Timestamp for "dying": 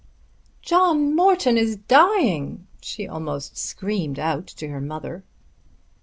1.75-2.65